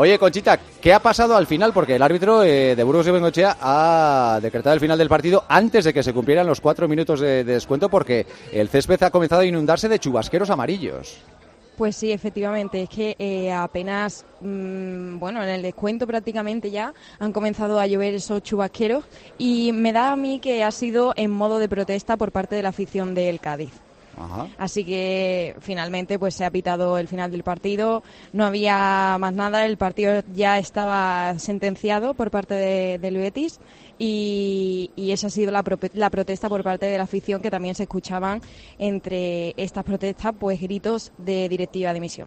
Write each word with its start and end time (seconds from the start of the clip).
Oye, 0.00 0.16
Conchita, 0.16 0.60
¿qué 0.80 0.94
ha 0.94 1.00
pasado 1.00 1.36
al 1.36 1.48
final? 1.48 1.72
Porque 1.72 1.96
el 1.96 2.02
árbitro 2.02 2.44
eh, 2.44 2.76
de 2.76 2.84
Burgos 2.84 3.08
y 3.08 3.10
Bengochea 3.10 3.56
ha 3.60 4.38
decretado 4.40 4.74
el 4.74 4.80
final 4.80 4.96
del 4.96 5.08
partido 5.08 5.42
antes 5.48 5.84
de 5.84 5.92
que 5.92 6.04
se 6.04 6.12
cumplieran 6.12 6.46
los 6.46 6.60
cuatro 6.60 6.86
minutos 6.86 7.18
de, 7.18 7.42
de 7.42 7.54
descuento 7.54 7.88
porque 7.88 8.24
el 8.52 8.68
césped 8.68 9.02
ha 9.02 9.10
comenzado 9.10 9.40
a 9.40 9.44
inundarse 9.44 9.88
de 9.88 9.98
chubasqueros 9.98 10.50
amarillos. 10.50 11.18
Pues 11.76 11.96
sí, 11.96 12.12
efectivamente, 12.12 12.82
es 12.82 12.88
que 12.88 13.16
eh, 13.18 13.52
apenas, 13.52 14.24
mm, 14.40 15.18
bueno, 15.18 15.42
en 15.42 15.48
el 15.48 15.62
descuento 15.62 16.06
prácticamente 16.06 16.70
ya 16.70 16.94
han 17.18 17.32
comenzado 17.32 17.80
a 17.80 17.86
llover 17.88 18.14
esos 18.14 18.40
chubasqueros 18.44 19.02
y 19.36 19.72
me 19.72 19.92
da 19.92 20.12
a 20.12 20.16
mí 20.16 20.38
que 20.38 20.62
ha 20.62 20.70
sido 20.70 21.12
en 21.16 21.32
modo 21.32 21.58
de 21.58 21.68
protesta 21.68 22.16
por 22.16 22.30
parte 22.30 22.54
de 22.54 22.62
la 22.62 22.68
afición 22.68 23.16
del 23.16 23.40
Cádiz. 23.40 23.72
Ajá. 24.18 24.48
Así 24.58 24.84
que 24.84 25.54
finalmente 25.60 26.18
pues 26.18 26.34
se 26.34 26.44
ha 26.44 26.50
pitado 26.50 26.98
el 26.98 27.06
final 27.06 27.30
del 27.30 27.44
partido, 27.44 28.02
no 28.32 28.44
había 28.44 29.16
más 29.20 29.32
nada, 29.32 29.64
el 29.64 29.76
partido 29.76 30.22
ya 30.34 30.58
estaba 30.58 31.38
sentenciado 31.38 32.14
por 32.14 32.30
parte 32.32 32.54
de, 32.54 32.98
del 32.98 33.16
Betis 33.16 33.60
y, 33.96 34.90
esa 35.12 35.28
ha 35.28 35.30
sido 35.30 35.52
la, 35.52 35.62
prope- 35.62 35.90
la 35.94 36.10
protesta 36.10 36.48
por 36.48 36.64
parte 36.64 36.86
de 36.86 36.96
la 36.98 37.04
afición 37.04 37.40
que 37.40 37.50
también 37.50 37.76
se 37.76 37.84
escuchaban 37.84 38.40
entre 38.78 39.54
estas 39.56 39.84
protestas 39.84 40.34
pues 40.38 40.60
gritos 40.60 41.12
de 41.18 41.48
directiva 41.48 41.92
de 41.92 41.98
emisión. 41.98 42.26